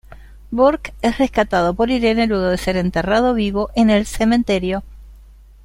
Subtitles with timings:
[0.49, 4.81] Burke es rescatado por Irene luego de ser enterrado vivo en el cementerio.